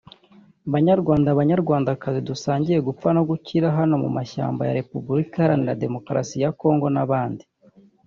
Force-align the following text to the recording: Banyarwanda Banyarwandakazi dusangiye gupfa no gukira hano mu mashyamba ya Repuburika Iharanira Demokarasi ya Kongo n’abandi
Banyarwanda 0.73 1.37
Banyarwandakazi 1.39 2.19
dusangiye 2.29 2.79
gupfa 2.87 3.07
no 3.15 3.23
gukira 3.29 3.67
hano 3.77 3.95
mu 4.03 4.09
mashyamba 4.17 4.61
ya 4.67 4.75
Repuburika 4.79 5.35
Iharanira 5.37 5.79
Demokarasi 5.83 6.35
ya 6.43 6.51
Kongo 6.61 6.87
n’abandi 6.95 7.43